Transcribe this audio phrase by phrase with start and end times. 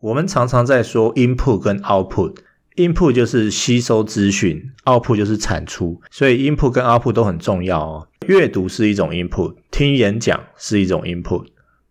[0.00, 8.08] 我们常常在说 input 跟 output，input 就是吸收资讯，output 就是产出，所以 input 跟 output 都很重要哦。
[8.26, 11.44] 阅读是一种 input，听演讲是一种 input，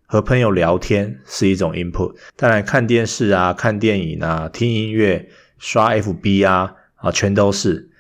[0.08, 2.16] 和朋友聊天是一种 input。
[2.36, 5.30] 当然，看电视啊、看电影啊、听音乐、
[5.60, 7.92] 刷 FB 啊，啊，全都是。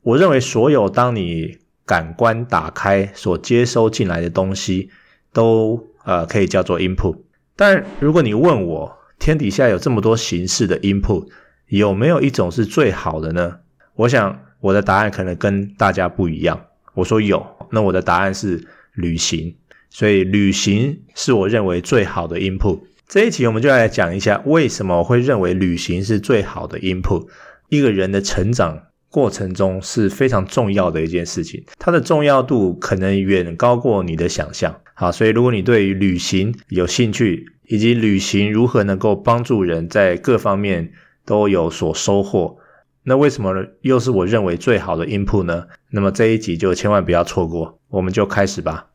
[0.00, 4.88] 我认为所有当你感官打开所接收进来的东西，
[5.34, 7.18] 都呃可以叫做 input。
[7.54, 11.28] 但如果你问我，天底下有这么多形式的 input，
[11.66, 13.58] 有没有一种是最好的呢？
[13.94, 16.66] 我想我的答案可能跟大家不一样。
[16.94, 19.56] 我说有，那我的答案是旅行。
[19.90, 22.80] 所以旅行是我认为最好的 input。
[23.06, 27.26] 这一题我们就来讲一下为什么我会认为旅行是最好的 input。
[27.70, 34.80] 一个人的成长过程中是非常重要的一件事情，它的重要度可能远高过你的想象。
[34.94, 40.92] 好，所以如果你对于旅行有兴趣，以及旅行如何能够帮助人在各方面
[41.24, 42.58] 都有所收获，
[43.04, 45.64] 那为什么又是我认为最好的 input 呢？
[45.90, 48.88] 那么这一集就千万不要错过，我们就开始吧。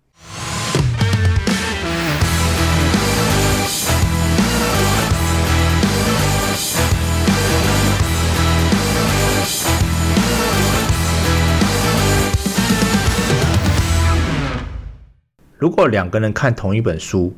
[15.64, 17.34] 如果两个人看同一本书，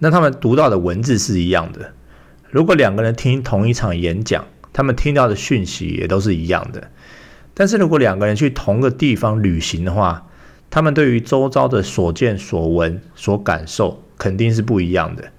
[0.00, 1.94] 那他们读到的文字是一样的。
[2.50, 6.90] 如果两个人听同一场演讲，他们听到的讯息也都是一样的。
[7.54, 10.26] 但是如果两个人去同个地方旅行的话，
[10.68, 15.32] 他们对于周遭的所见所闻、所感受肯定是不一样的。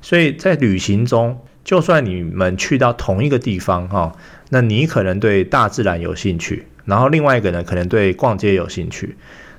[0.00, 4.14] 所以在旅行中，就算你们去到同一个地方哈，
[4.50, 9.16] 那你可能对大自然有兴趣，然后另外一个人可能对逛街有兴趣，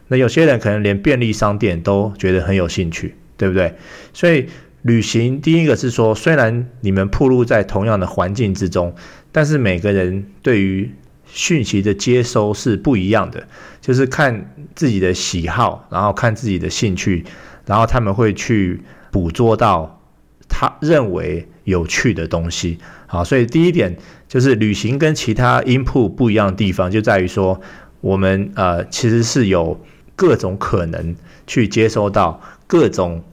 [0.09, 3.15] 那有些人可能连便利商店都觉得很有兴趣。
[3.39, 3.73] 对不对？
[4.11, 4.47] 所以
[4.81, 8.93] 旅行第一个是说，虽然你们暴露在同样的环境之中，
[9.31, 10.91] 但是每个人对于
[11.25, 13.47] 讯息的接收是不一样的，
[13.79, 17.23] 就是看自己的喜好，然后看自己的兴趣，
[17.65, 20.01] 然后他们会去捕捉到
[20.49, 22.77] 他认为有趣的东西。
[23.07, 23.95] 好，所以第一点
[24.27, 27.61] 就是旅行跟其他 input 不一样的地方，就在于说
[28.01, 29.79] 我们呃其实是有
[30.19, 31.15] 各种可能
[31.47, 33.23] 去接收到各种。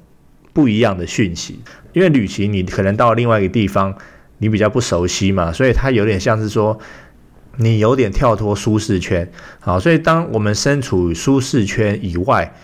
[0.56, 1.60] 不一样的讯息，
[1.92, 3.94] 因为旅行你可能到另外一个地方，
[4.38, 6.78] 你比较不熟悉嘛，所以它有点像是说
[7.56, 9.30] 你有点跳脱舒适圈。
[9.60, 12.54] 好，所以当我们身处舒适圈以外，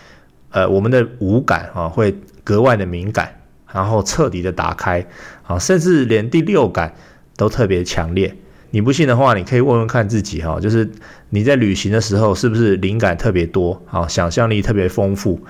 [0.49, 5.07] 呃，我们的五感啊会格外的敏感，然后彻底的打开，
[5.43, 6.95] 啊，甚至连第六感
[7.37, 8.35] 都特别强烈。
[8.73, 10.91] 你不信的话，你可以问问看自己哈，就是
[11.31, 15.41] 你在旅行的时候是不是灵感特别多，啊，想象力特别丰富。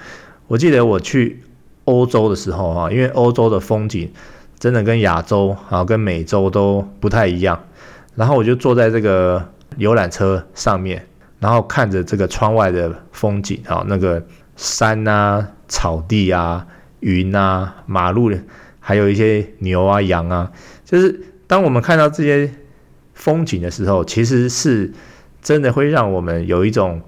[0.48, 1.40] 我记得我去。
[1.84, 4.08] 欧洲的时候哈，因为欧洲的风景
[4.56, 7.60] 真的跟亚洲啊、跟美洲都不太一样。
[8.14, 9.44] 然后我就坐在这个
[9.78, 11.04] 游览车上面，
[11.40, 14.24] 然后看着这个窗外的风景啊，那个
[14.54, 16.64] 山啊、草地啊、
[17.00, 18.30] 云啊、马路，
[18.78, 20.52] 还有一些牛啊、羊啊，
[20.84, 22.48] 就是当我们看到这些
[23.22, 24.92] 风景的时候，其实是
[25.40, 27.00] 真的会让我们有一种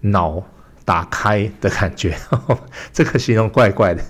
[0.00, 0.42] 脑。
[0.82, 2.16] 打开的感觉，
[2.92, 4.02] 这个形容怪怪的，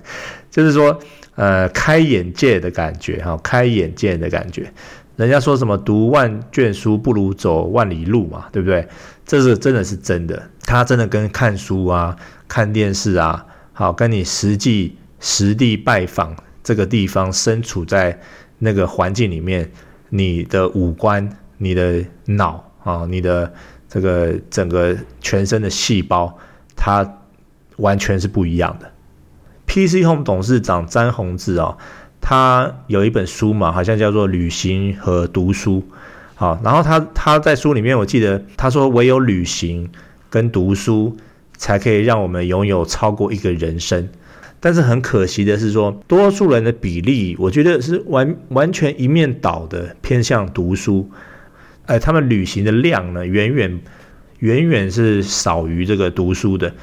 [0.49, 0.97] 就是说，
[1.35, 4.73] 呃，开眼界的感觉，哈，开眼界的感觉。
[5.15, 8.87] 人家说什么读万卷书不如走万里路嘛，对不对？
[9.27, 12.15] 这是真的是真的，它真的跟看书啊、
[12.47, 18.19] 看电视啊，好，跟你实际实地拜访这个地方，身处在
[18.57, 19.69] 那个环境里面，
[20.09, 23.53] 你的五官、你的脑啊、你的
[23.87, 26.35] 这个整个全身的细胞。
[26.83, 27.19] 它
[27.77, 28.91] 完全是不一样的。
[29.67, 31.77] PC Home 董事长詹宏志哦，
[32.19, 35.79] 他有一本书嘛，好像叫做《旅行和读书》。
[36.33, 39.87] 好，然后他他在书里面，我记得他说，唯有旅行
[40.31, 41.15] 跟读书，
[41.55, 44.09] 才可以让我们拥有超过一个人生。
[44.59, 51.11] 但是很可惜的是说，多数人的比例，我觉得是完完全一面倒的偏向读书。
[51.91, 53.81] 哎，他们旅行的量呢，远远。
[54.39, 56.73] 远远是少于这个读书的，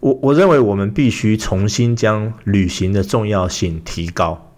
[0.00, 4.52] 我我认为我们必须重新将旅行的重要性提高，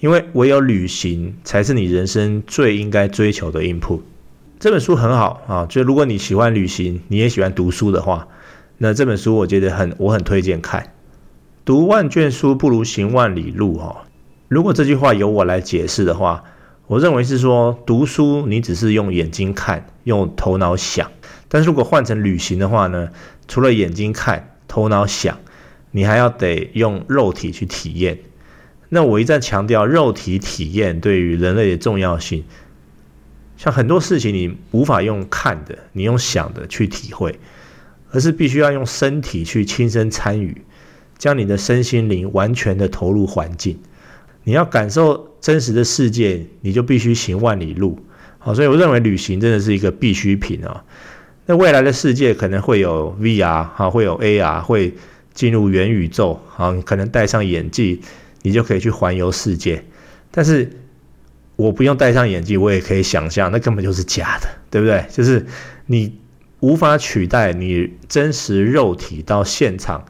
[0.00, 4.00] 因为唯有旅行才是你人生最应该追求的 input。
[4.60, 8.28] 这本书很好啊，就如果你喜欢旅行，你也喜欢读书的话，
[8.76, 10.92] 那这本书我觉得很我很推荐看。
[11.64, 13.96] 读万卷书不如行万里路哦。
[14.48, 16.44] 如果这句话由我来解释的话，
[16.86, 21.10] 我认为是说读书你只是用眼睛看，用头脑想。
[21.48, 23.10] 但是如果换成旅行的话呢？
[23.48, 25.38] 除了眼睛看、头脑想，
[25.90, 28.18] 你还要得用肉体去体验。
[28.88, 32.44] 那我一再强调肉体体验对于人类的重要性，
[33.56, 37.38] 像很多事情你无法用看的，你用想的去体会，
[38.10, 40.62] 而是必须要用身体去亲身参与，
[41.18, 43.78] 将你的身心灵完全的投入环境。
[44.44, 47.98] 你要感受真实的世界，你就必须行万里路。
[48.38, 50.84] 好，所以我认为旅行真的是一个必需品啊。
[51.46, 54.94] 那未来的世界可能会有 VR 哈，会有 AR，会
[55.32, 58.00] 进入元宇宙啊，可能戴上眼镜，
[58.42, 59.84] 你就可以去环游世界。
[60.30, 60.70] 但是
[61.56, 65.04] 我不用戴上眼镜，我也可以想象，那根本就是假的，对不对？
[65.10, 65.44] 就是
[65.86, 66.18] 你
[66.60, 70.04] 无法取代你真实肉体到现场，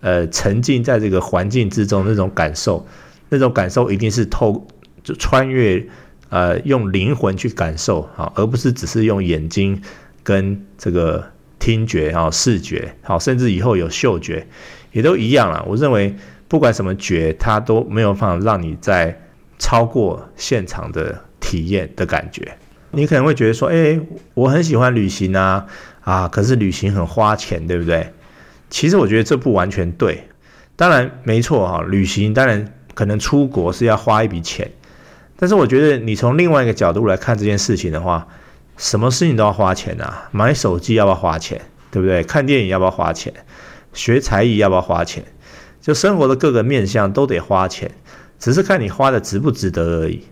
[0.00, 2.86] 呃，沉浸在这个环境之中那种感受。
[3.34, 4.64] 那种感受一定是透
[5.02, 5.84] 就穿越，
[6.28, 9.82] 呃，用灵魂去感受啊，而不是只是用眼睛
[10.22, 14.46] 跟这个听觉啊、视觉，好，甚至以后有嗅觉，
[14.92, 15.64] 也都一样了。
[15.68, 16.14] 我认为
[16.46, 19.20] 不管什么觉，它都没有办法让你在
[19.58, 22.56] 超过现场的体验的感觉。
[22.92, 24.00] 你可能会觉得说，哎，
[24.34, 25.66] 我很喜欢旅行啊，
[26.02, 28.12] 啊，可是旅行很花钱，对不对？
[28.70, 30.28] 其实我觉得这不完全对。
[30.76, 32.72] 当然没错哈，旅行当然。
[32.94, 34.70] 可能出国是要花一笔钱，
[35.36, 38.26] 但是我觉得你从另外一个角度来看这件事情的话，
[38.76, 40.28] 什么事情都要花钱啊！
[40.32, 41.60] 买手机要不要花钱？
[41.90, 42.22] 对不对？
[42.24, 43.32] 看电影要不要花钱？
[43.92, 45.24] 学才艺要不要花钱？
[45.80, 47.90] 就生活的各个面向都得花钱，
[48.38, 50.22] 只是看你花的值不值得而已。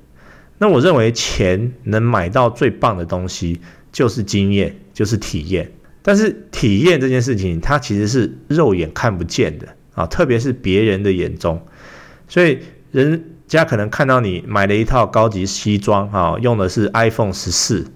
[0.59, 3.61] 那我认为钱能买到最棒的东西
[3.93, 5.71] 就是经验，就是体验。
[6.03, 11.61] 但是体验这件事情，它其实是肉眼看不见的啊，特别是别人的眼中。
[12.33, 12.61] 所以
[12.93, 17.93] 人家可能看到你买了一套高级西装啊，用的是 iPhone 十四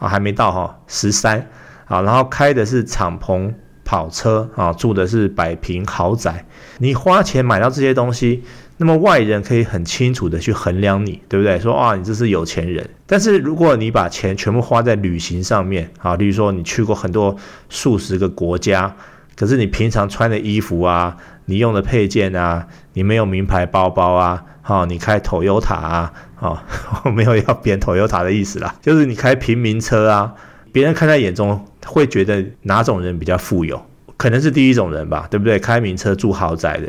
[0.00, 1.48] 啊，还没到哈十三
[1.84, 3.54] 啊，然后开的是敞篷
[3.84, 6.44] 跑车啊，住的是百平豪宅。
[6.78, 8.42] 你花钱买到这些东西，
[8.78, 11.60] 那么外人可以很清楚的去衡量你，对不对？
[11.60, 12.90] 说啊，你这是有钱人。
[13.06, 17.36] 但是如果你把钱全部花在旅行上面啊，例如说你去过很多
[17.68, 18.96] 数十个国家，
[19.36, 21.16] 可是你平常穿的衣服啊。
[21.46, 26.62] 你用的配件啊，你没有名牌包包啊，哈，你开 Toyota 啊，好，
[27.04, 30.34] 我没有要贬 Toyota 的意思啦，就是你开平民车啊，
[30.72, 33.84] 别人看在眼中会觉得哪种人比较富有？
[34.16, 35.58] 可能是第一种人吧，对不对？
[35.58, 36.88] 开名车住豪宅的，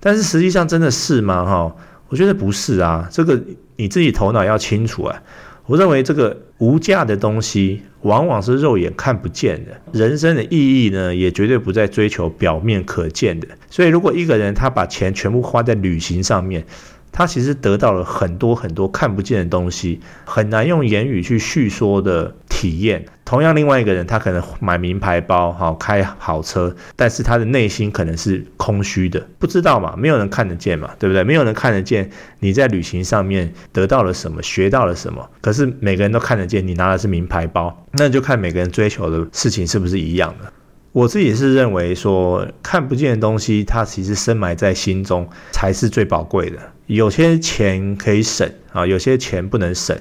[0.00, 1.44] 但是实际上真的是吗？
[1.44, 1.74] 哈，
[2.08, 3.38] 我觉得不是啊，这个
[3.76, 5.22] 你自己头脑要清楚啊。
[5.70, 9.80] 我认为这个无价的东西，往往是肉眼看不见的。
[9.92, 13.46] 人生的意义呢，也绝对不在追求表面可见的。
[13.70, 16.66] 所以，如果一个人他把钱全部花在旅行上面，
[17.12, 23.02] 他其实得到了很多很多看不见的东西，很难用言语去叙说的体验。
[23.24, 29.94] 同样，另外一个人他可能买名牌包，好开好车，但是他的内心可能是空虚的，不知道嘛？
[29.96, 31.24] 没有人看得见嘛，对不对？
[31.24, 32.10] 没有人看得见
[32.40, 35.30] 你在旅行上面得到了什么，学到了什么。
[35.40, 40.52] 可是每个人都看得见你拿的是名牌包，那就看每个人追求的事情是不是一样的。
[40.92, 46.58] 我自己是认为说，看不见的东西，它其实深埋在心中才是最宝贵的。
[46.86, 49.96] 有些钱可以省啊，有些钱不能省。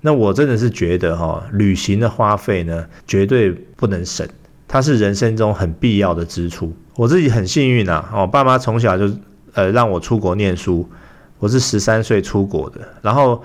[0.00, 4.28] 那我真的是觉得哈，旅行的花费呢，绝对不能省，
[4.66, 6.72] 它是人生中很必要的支出。
[6.96, 9.10] 我自己很幸运呐，我爸妈从小就
[9.54, 10.88] 呃让我出国念书，
[11.38, 13.42] 我是十三岁出国的，然后。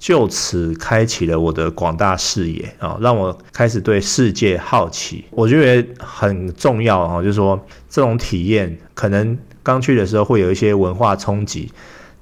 [0.00, 5.26] 就此开启了我的广大视野啊，让我开始对世界好奇。
[5.30, 11.70] 我觉得很重要啊，就是说这种体验可能刚去的时候会有一些文化冲击，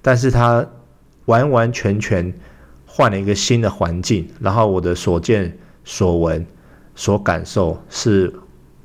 [0.03, 0.67] 但是它
[1.27, 2.35] 完完全全
[2.99, 6.45] 换了一个新的环境，然后我的所见所闻
[6.97, 8.35] 所感受是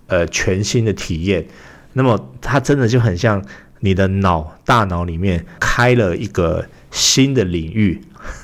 [0.06, 1.44] 呃全新的体验。
[1.94, 3.44] 那么它真的就很像
[3.80, 6.64] 你的脑大脑里面开了一个
[6.94, 8.00] 新的领域。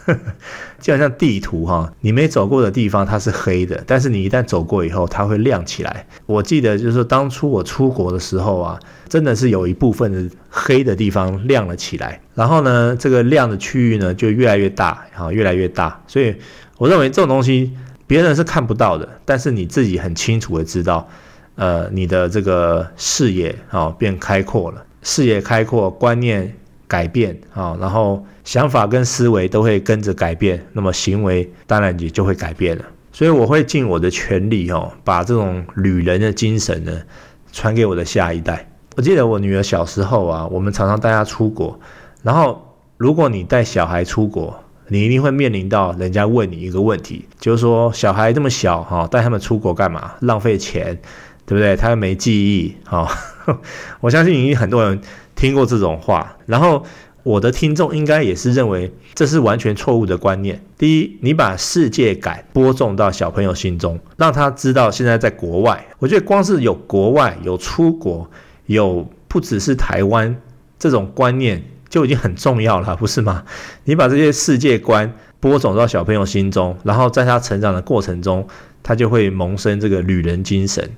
[0.81, 6.05] 就好像地图哈，你没走过的地方它是黑的，但是你一旦走过以后，它会亮起来。
[6.25, 16.01] 我记得就是，当初我出国的时候啊，真的是有一部分的黑的地方亮了起来，然后呢，这个亮的区域呢就越来越大，哈，越来越大。
[16.07, 16.35] 所以
[16.77, 17.71] 我认为这种东西
[18.07, 21.07] 别人是看不到的，但是你自己很清楚的知道，
[21.55, 26.53] 呃，你的这个视野啊变开阔了，视野开阔，观念。
[26.89, 32.83] 改变啊，然后想法跟思维都会跟着改变，那么行为当然也就会改变了。
[33.11, 36.91] 所以我会尽我的全力哦，把这种旅人的精神呢
[37.51, 38.67] 传给我的下一代。
[38.95, 41.79] 我记得我女儿小时候啊，我们常常带她出国，
[42.23, 50.13] 然后如果你带小孩出国，你一定会面临到人家问你一个问题，就是说小孩这么小哈，带他们出国干嘛？
[50.21, 50.99] 浪费钱，
[51.45, 51.75] 对不对？
[51.75, 53.07] 他又没记忆啊。
[54.01, 54.99] 我相信已经很多人。
[55.35, 56.83] 听过这种话，然后
[57.23, 60.61] 我的听众应该也是认为这是完全错误的观念。
[60.77, 65.87] 第一，你把世界感播种到小朋友心中，让他知道现在在国外。
[65.99, 68.29] 我觉得光是有国外、有出国、
[68.65, 70.35] 有不只是台湾
[70.77, 73.45] 这种观念就已经很重要了，不是吗？
[73.85, 78.45] 你把这些世界观播种到小朋友心中，然后在他成长的过程中，
[78.83, 80.91] 他就会萌生这个旅人精神，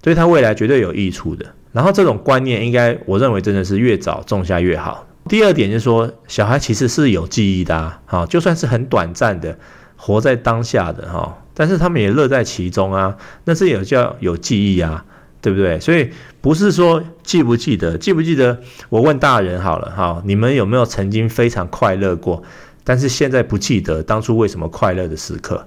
[0.00, 1.44] 对他未来绝对有益处的。
[1.72, 5.06] 然后这种观念应该，我认为真的是越早种下越好。
[5.28, 7.74] 第二点就是说，小孩其实是有记忆的
[8.06, 9.58] 啊，就算是很短暂的，
[9.96, 15.04] 活在当下的哈，但是他们也乐在其中啊，那这也叫有记忆啊，
[15.42, 15.78] 对不对？
[15.78, 16.10] 所以
[16.40, 18.58] 不是说记不记得，记不记得？
[18.88, 22.42] 我问大人好了哈，你们有没有曾经非常快乐过，
[22.82, 25.66] 但是现在不记得当初为什么快乐的时刻？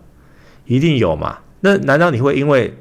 [0.65, 1.37] 一定有嘛？
[1.59, 2.73] 那难道你会因为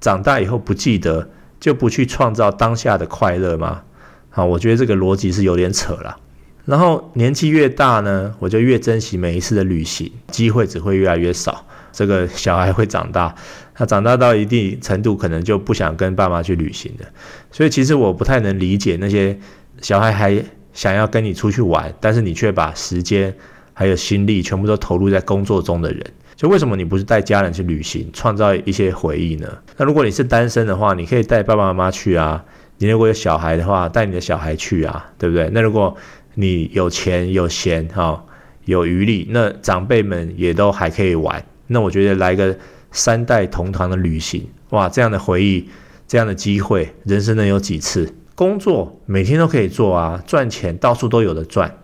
[0.00, 1.26] 长大以后不记得，
[1.58, 3.82] 就不去创造当下的快乐吗？
[4.30, 6.18] 好，我觉得这个逻辑是有点扯了。
[6.64, 11.64] 然后年纪越大呢，我就越珍惜每一次的旅行，机会只会越来越少。
[11.92, 13.34] 这个小孩会长大，
[13.74, 17.06] 他长大到一定程度，可能就不想跟爸妈去旅行了。
[17.50, 19.38] 所以其实我不太能理解那些
[19.80, 20.44] 小孩还
[20.74, 23.34] 想要跟你出去玩，但是你却把时间
[23.72, 26.04] 还有心力全部都投入在工作中的人。
[26.36, 29.48] 就为什么你不是带家人去旅行，创造一些回忆呢？
[29.78, 32.44] 那如果你是单身的话，你可以带爸爸妈妈去啊。
[32.78, 35.48] 你如果有小孩的话，带你的小孩去啊，对不对？
[35.54, 35.96] 那如果
[36.34, 38.22] 你有钱有闲哈，
[38.66, 41.42] 有余力，那长辈们也都还可以玩。
[41.68, 42.54] 那我觉得来个
[42.92, 45.66] 三代同堂的旅行，哇，这样的回忆，
[46.06, 48.14] 这样的机会，人生能有几次？
[48.34, 51.78] 工作每天都可以做啊，赚钱到处都有的赚，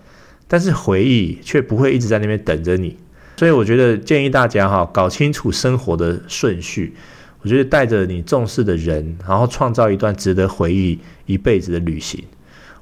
[0.47, 2.99] 但是回忆却不会一直在那边等着你。
[3.43, 6.95] 所以我觉得建议大家哈，搞清楚生活的顺序。
[7.41, 10.97] 我觉得带着你重视的人，然后创造一段值得回忆
[11.27, 12.23] 一辈子的旅行。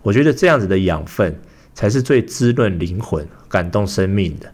[0.03, 1.35] 我觉得这样子的养分。
[1.73, 4.53] 才是最滋润灵魂、感动生命的。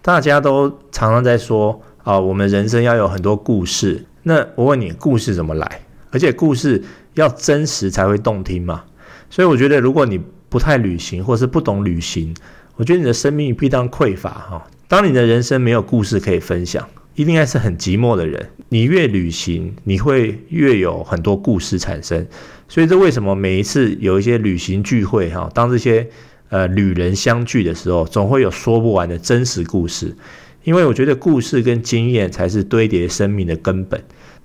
[0.00, 4.04] 大家都常常在说啊，我们人生要有很多故事。
[4.22, 5.80] 那我问你，故事怎么来？
[6.12, 6.80] 而且故事
[7.14, 8.84] 要真实才会动听嘛。
[9.28, 12.32] 所以我觉得，如果你不太旅行，或是不懂旅行，
[12.76, 14.64] 我觉得你的生命必当匮乏哈。
[14.88, 18.48] 当你的人生没有故事可以分享，一定还是很寂寞的人。
[18.70, 22.26] 你越旅行，你会越有很多故事产生。
[22.66, 26.08] 所以这为什么每一次有一些旅行聚会哈，当这些。
[26.50, 30.16] 呃，旅人相聚的时候，总会有说不完的真实故事，
[30.64, 34.02] 因为我觉得故事跟经验才是堆叠生命的根本。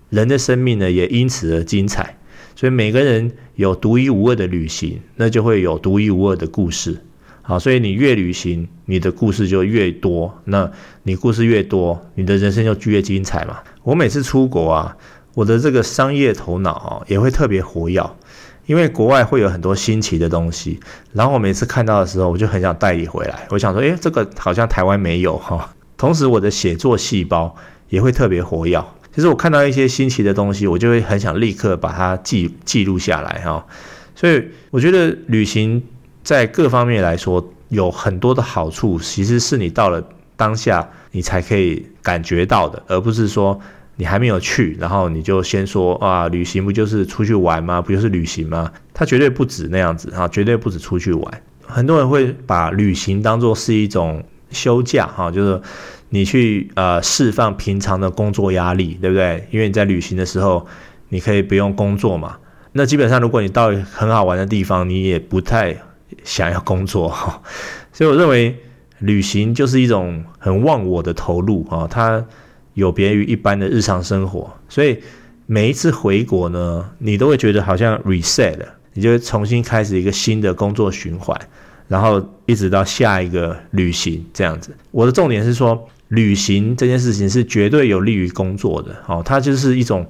[0.09, 2.17] 人的生命呢，也因此而精彩。
[2.57, 6.97] 所以每个人有独一无二的旅行，那就会有独一无二的故事。
[7.45, 10.33] 好，所以你越旅行，你的故事就越多。
[10.45, 10.71] 那
[11.03, 13.59] 你故事越多，你的人生就越精彩嘛。
[13.83, 14.97] 我每次出国啊，
[15.35, 18.01] 我的这个商业头脑啊，也会特别活跃。
[18.65, 20.79] 因为国外会有很多新奇的东西，
[21.12, 23.45] 然后我每次看到的时候，我就很想带你回来。
[23.50, 25.75] 我想说，诶，这个好像台湾没有哈。
[25.97, 27.53] 同时，我的写作细胞
[27.89, 28.81] 也会特别活跃。
[29.13, 33.65] 其实我看到一些新奇的东西，我就会很想立刻把它记记录下来哈。
[34.15, 35.83] 所以我觉得旅行
[36.23, 40.03] 在各方面来说有很多的好处，其实是你到了
[40.35, 43.59] 当下你才可以感觉到的，而不是说。
[43.95, 47.79] 你还没有去，然后你就先说啊，旅行不就是出去玩吗？
[47.79, 48.71] 不就是旅行吗？
[48.91, 51.41] 它绝对不止那样子哈，绝对不止出去玩。
[51.61, 55.61] 很多人会把旅行当作是一种休假哈，就是
[56.09, 59.47] 你去呃释放平常的工作压力，对不对？
[59.51, 60.65] 因为你在旅行的时候，
[61.09, 62.37] 你可以不用工作嘛。
[62.71, 65.77] 那基本上，如果你到很好玩的地方，你也不太
[66.24, 67.41] 想要工作哈。
[67.91, 68.55] 所以我认为
[69.00, 72.25] 旅行就是一种很忘我的投入哈，它。
[72.75, 74.98] 有别于一般的日常生活，所以
[75.46, 81.39] 每一次回国呢，你都会觉得好像 reset 了，你就会重新开始一个新的工作循环，
[81.88, 84.75] 然后一直到下一个旅行这样子。
[84.89, 90.03] 我的重点是说，旅行这件事情是绝对有利于工作的，哦，它就是一种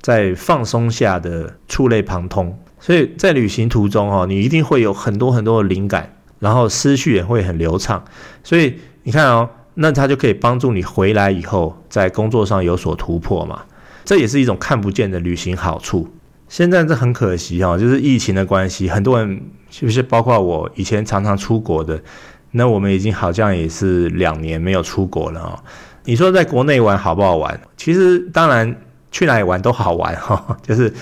[0.00, 2.58] 在放松下的触类旁通。
[2.80, 8.04] 所以在旅行途中，哦，你一定会有很多很多的灵感，然后思绪也会很流畅。
[8.42, 9.48] 所以你看哦。
[9.80, 13.62] 那它就可以帮助你回来以后在工作上有所突破嘛，
[14.04, 16.08] 这也是一种看不见的旅行好处。
[16.48, 22.02] 现在这很可惜哈，就是疫情的关系，很多人是不是包括我以前常常出国的，
[22.50, 25.62] 那我们已经好像也是两年没有出国了啊。
[26.06, 27.60] 你说在国内玩好不好玩？
[27.76, 28.74] 其实当然
[29.12, 30.92] 去哪里玩都好玩哈， 就是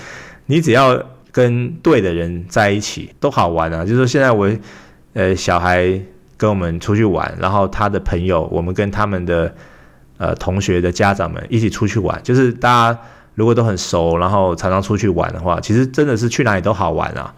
[0.45, 1.03] 你只要
[1.37, 3.85] 跟对的人在一起都好玩啊。
[3.85, 4.49] 就是说现在我
[5.13, 6.01] 呃小孩。
[6.39, 9.51] 跟我们出去玩，然后他的朋友，我们跟他们的
[10.19, 12.99] 呃同学的家长们一起出去玩，就是大家
[13.33, 17.33] 如果都很熟，然后常常出去玩的话，其实真的是去哪里都好玩啊。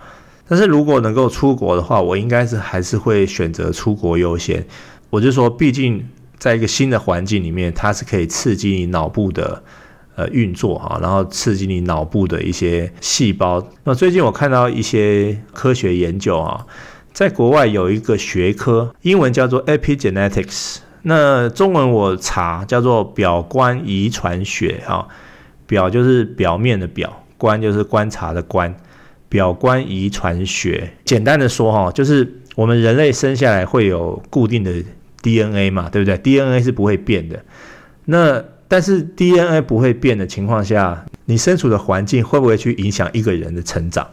[0.50, 4.66] 但是如果能够出国的话，我应该是还是会选择出国优先。
[5.10, 6.06] 我就说，毕竟
[6.38, 9.64] 在一个新的环境里面，它是可以刺激你脑部的
[10.20, 13.66] 呃运作哈，然后刺激你脑部的一些细胞。
[13.86, 16.66] 那最近我看到一些科学研究啊，
[17.14, 20.80] 在国外有一个学科，英文叫做 epigenetics。
[21.04, 25.08] 那中文我查叫做表观遗传学啊，
[25.66, 28.76] 表就是表面的表，观就是观察的观，
[29.30, 30.92] 表观遗传学。
[31.06, 34.74] 简单的说哈，就是我们人类生下来会有固定的
[35.22, 37.42] DNA 嘛，对不对？DNA 是不会变的。
[38.04, 44.08] 那但是 DNA 不会变的情况下，你身处的环境会不会去影响一个人的成长？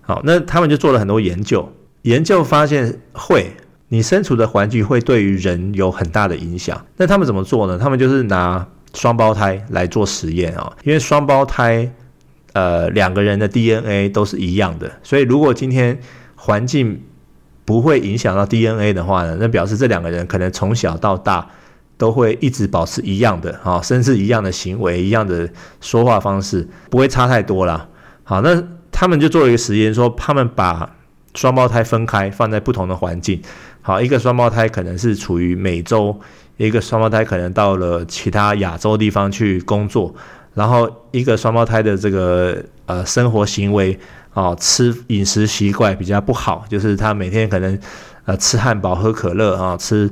[0.00, 1.70] 好，那他们就做了很多研究，
[2.02, 3.52] 研究发现会。
[3.90, 6.84] 你身处的环境会对于人有很大的影响。
[6.98, 7.78] 那他们怎么做呢？
[7.78, 11.90] 他们就是拿双胞胎来做实验啊，因为双胞胎，
[12.52, 15.98] 呃，两个人的 DNA 都是一样的，所以如果今天
[16.36, 17.02] 环境
[17.64, 21.48] 不会影响到 DNA 的话呢，那表示这两个人可能从小到大
[21.98, 25.46] 都会一直保持一样的啊，甚至一样的行为、一样的
[25.80, 27.86] 说话方式，不会差太多啦。
[28.24, 30.96] 好，那他们就做了一个实验，说他们把
[31.34, 33.42] 双胞胎分开，放在不同的环境。
[33.82, 36.18] 好，一个双胞胎可能是处于美洲，
[36.56, 40.14] 一个双胞胎可能到了其他亚洲地方去工作，
[40.54, 43.98] 然后一个双胞胎的这个呃生活行为
[44.34, 47.78] 啊，吃饮食习惯比较不好，就是他每天可能
[48.24, 50.10] 呃吃汉堡、喝可乐啊，吃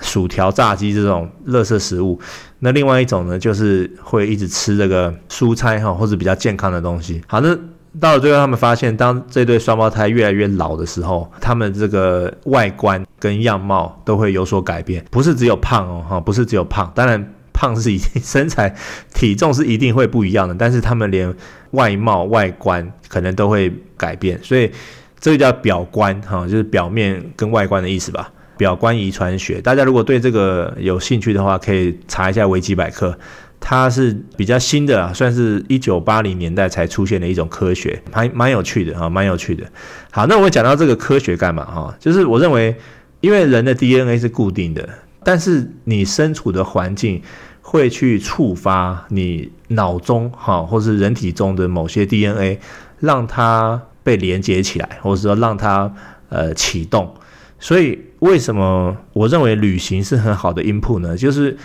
[0.00, 2.20] 薯条、炸鸡这种垃圾食物。
[2.60, 7.22] 那另外一种呢，就是会一直吃这个蔬菜哈，或者比较健康的东西。
[7.26, 7.58] 好，那。
[7.98, 18.72] 到了最后，他们发现，当这对双胞胎越来越老的时候，他们这个外观跟样貌都会有所改变，不是只有胖哦，哈，不是只有胖，当然胖是一定，身材
[19.14, 21.34] 体重是一定会不一样的，但是他们连
[21.72, 24.70] 外貌外观可能都会改变，所以
[25.18, 28.30] 这个叫表观，哈，就是表面跟外观的意思吧。
[28.58, 33.16] 表观遗传学，大家如果对这个有兴趣的话，可以查一下维基百科。
[33.60, 39.64] 它是比较新的啊，算是一九八零年代才出现的一种科学，还蛮有趣的啊，蛮有趣的。
[40.12, 41.92] 好，那我讲到这个科学干嘛哈？
[41.98, 42.76] 就是我认为，
[43.20, 44.88] 因为人的 DNA 是固定的，
[45.24, 47.20] 但是你身处的环境
[47.60, 52.60] 会去触发你脑中哈，或是人体中的某些 DNA，
[53.00, 55.92] 让它被连接起来，或者说让它
[56.28, 57.12] 呃启动。
[57.58, 61.16] 所以为什么我认为旅行是很好的 input 呢？
[61.16, 61.56] 就是。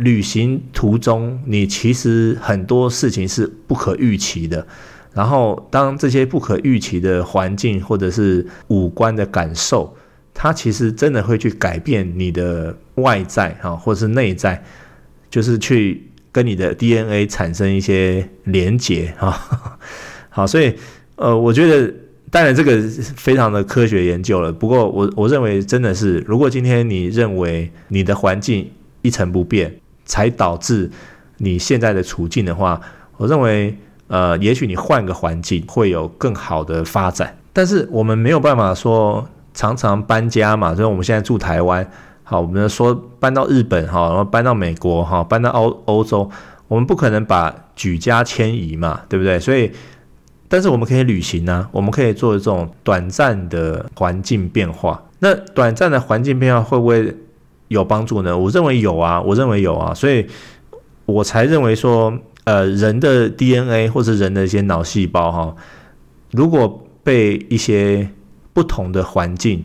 [0.00, 4.66] 旅行途中，你其实很多事情是不可预期的。
[5.14, 9.96] 然后，当这些不可预期的环境或者是五官的感受，
[10.34, 14.62] 它其实真的会去改变你的外在啊，或者是内在，
[15.30, 19.88] 就是去跟你的 DNA 产生一些连结啊。
[20.28, 20.74] 好，所以
[21.14, 21.94] 呃，我觉得
[22.30, 22.80] 当然这个
[23.16, 24.52] 非常的科学研究了。
[24.52, 28.70] 不过我我认为真的是，如果今天你认为你的环境
[29.02, 30.90] 一成不变，才导致
[31.38, 32.80] 你现在的处境的话，
[33.16, 33.76] 我认为，
[34.08, 37.36] 呃，也许你换个环境会有更好的发展。
[37.52, 41.88] 但是我们没有办法说常常搬家嘛，所以我们现在住台湾，
[42.22, 46.30] 好，我们说搬到日本哈，然后搬到美国哈，搬到欧欧洲，
[46.68, 49.40] 我们不可能把举家迁移嘛，对不对？
[49.40, 49.70] 所以，
[50.48, 55.02] 但是我们可以旅行呢、我们可以做这种短暂的环境变化。
[55.18, 57.16] 那短暂的环境变化会不会？
[57.68, 58.38] 有帮助呢？
[58.38, 60.24] 我认为有啊，我认为有啊，所以
[61.04, 65.56] 我才认为说，呃，人的 DNA 或者人的一些脑细胞哈，
[66.30, 68.08] 如果被一些
[68.52, 69.64] 不同的环境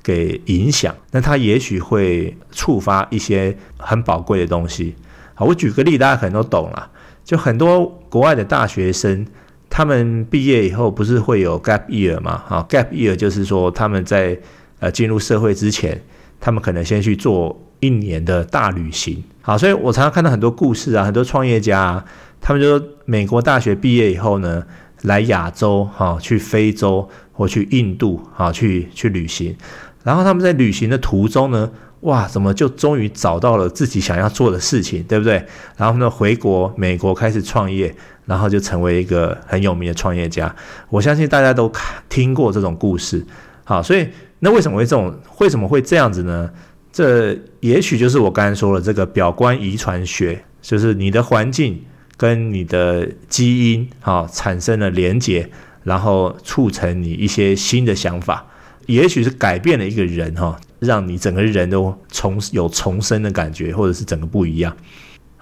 [0.00, 4.94] 给影响，那它也许会触发一些很宝贵的东西。
[5.34, 6.88] 好，我举个例，大家可能都懂了。
[7.24, 9.26] 就很多国外的大学生，
[9.70, 12.42] 他们毕业以后不是会有 gap year 吗？
[12.46, 14.38] 哈，gap year 就是说他们在
[14.80, 15.98] 呃进入社会之前。
[16.42, 22.02] 他们可能先去做一年的大旅行，好，所以我常常看到很多故事啊，很多创业家，
[22.40, 24.64] 他们就说美国大学毕业以后呢，
[25.02, 29.54] 来亚洲哈，去非洲或去印度哈，去去旅行，
[30.02, 35.44] 然后他们在旅行的途中呢，哇，怎么就终于找到了自己想要做的事情，对不对？
[35.76, 37.94] 然后呢，回国美国开始创业，
[38.30, 40.54] 然后就成为一个很有名的创业家。
[40.88, 43.26] 我相信大家都看听过这种故事，
[43.64, 44.06] 好，所以。
[44.42, 45.14] 那为什么会这种？
[45.38, 46.50] 为什么会这样子呢？
[46.90, 51.78] 这也许就是我刚才说的这个表观遗传学，就是你的环境
[52.16, 55.46] 跟你的基因哈产生了连结，
[55.82, 58.46] 然后促成你一些新的想法，
[58.86, 64.74] 也许是改变了一个人哈，让你整个人都重有重生的感觉，或者是整个不一样。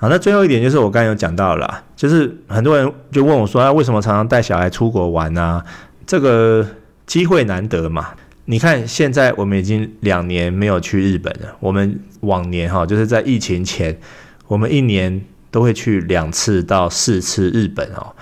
[0.01, 5.65] 好，那最后一点就是我刚才有讲到了，就是很多人就问我说啊，为什么常常带小孩出国玩啊？
[6.07, 6.67] 这个。
[7.09, 8.09] 机会难得嘛。
[8.45, 11.57] 你看，现在我们已经两年没有去日本了。
[11.59, 13.99] 我们往年哈，就是在疫情前，
[14.47, 18.15] 我们一年都会去两次到四次日本哦。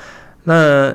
[0.44, 0.94] 那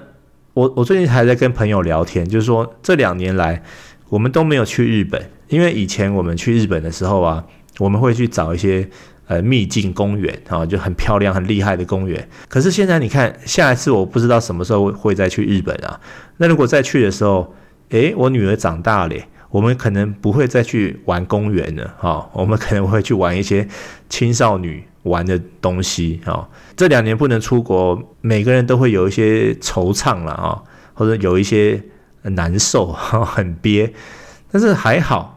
[0.53, 3.61] 我我最近还在跟朋友聊天，就是说这两年来
[4.07, 7.43] 我们都没有去日本，因为以前我们去日本的时候啊，
[7.79, 8.89] 我们会去找一些
[9.31, 12.27] 呃秘境公园啊，就很漂亮、很厉害的公园。
[12.49, 15.97] 可是现在你看，下一次我不知道什么时候会再去日本啊。
[16.35, 17.55] 那如果再去的时候，
[17.91, 19.15] 诶，我女儿长大了，
[19.49, 23.65] 我们可能不会再去玩公园了，哈，我们可能会去玩一些
[24.09, 26.49] 青少女玩的东西，哈。
[26.75, 30.61] 这两年不能出国，每个人都会有一些惆怅了，啊，
[30.93, 31.81] 或者有一些
[32.23, 33.93] 难受，哈，很憋。
[34.51, 35.30] 但是还好，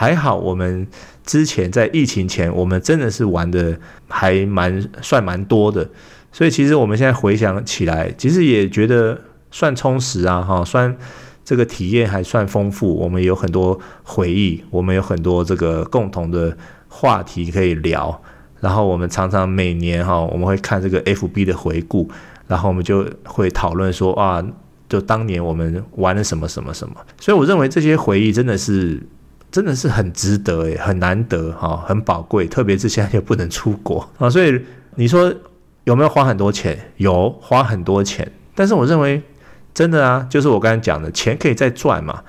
[0.00, 0.86] 还好，我们
[1.26, 5.86] 之前在疫情前，我们真的是玩的还蛮算蛮多的，
[6.32, 10.96] 所以其实我们现在回想起来，其实也觉得算充实啊，哈，算。
[11.42, 18.22] 这个体验还算丰富，我们有很多回忆，我们有很多这个共同的话题可以聊。
[18.60, 22.08] 然后我们常常每年哈，我们会看这个 FB 的回顾，
[22.46, 24.40] 然后我们就会讨论说啊，
[24.88, 26.94] 就当年我们玩了什么什么什么。
[27.18, 29.02] 所以我认为这些回忆真的是
[29.50, 32.46] 真的是很值得诶，很难得哈，很宝贵。
[32.46, 34.60] 特别是现在又不能出国啊， 所以
[34.96, 35.32] 你说
[35.84, 36.78] 有没有花很多钱？
[36.96, 39.22] 有花很多钱，但是我认为。
[39.72, 42.24] 真的啊，就是我刚才讲的，钱可以再赚嘛，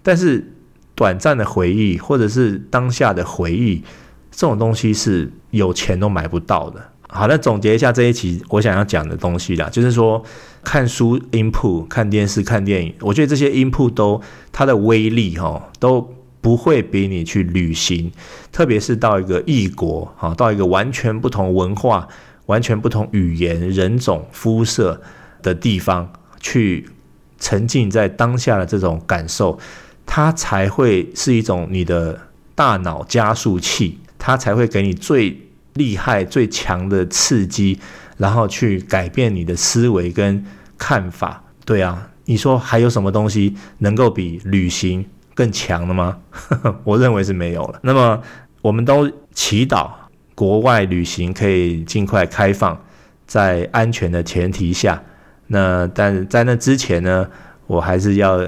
[0.00, 0.52] 但是
[0.94, 3.82] 短暂的回忆或者是当下的回忆，
[4.30, 6.80] 这种东西是有钱都买不到的。
[7.08, 10.22] 好，那总结一下这一期我想要讲的东西啦，就是说
[10.62, 16.08] 看书 input、看电视、看电影，我觉得这些 input 都它的威力哈都
[16.44, 18.12] 不会比你去旅行，
[18.52, 22.06] 特别是到一个异国啊，到一个完全不同文化、
[22.44, 25.00] 完全不同语言、人种、肤色
[25.42, 26.12] 的地方。
[26.40, 26.90] 去
[27.38, 29.58] 沉浸在当下的这种感受，
[30.04, 32.20] 它才会是一种你的
[32.54, 35.40] 大脑加速器，它才会给你最
[35.72, 37.80] 厉害、最强的刺激，
[38.18, 40.44] 然后去改变你的思维跟
[40.76, 41.42] 看法。
[41.64, 46.18] 对啊，你说还有什么东西能够比旅行更强了吗？
[46.84, 47.80] 我认为是没有了。
[47.82, 48.22] 那么，
[48.62, 49.90] 我们都祈祷
[50.34, 52.80] 国外旅行可以尽快开放，
[53.26, 55.02] 在安全的前提下。
[55.48, 57.28] 那但在那之前呢，
[57.66, 58.40] 我还是要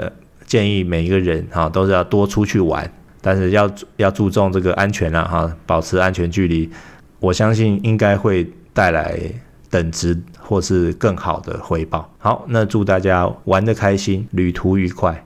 [0.47, 6.71] 建议每一个人哈，都是要多出去玩，但是要要注重这个安全了哈，保持安全距离，
[7.19, 9.19] 我相信应该会带来
[9.69, 12.09] 等值或是更好的回报。
[12.19, 15.26] 好，那祝大家玩得开心，旅途愉快。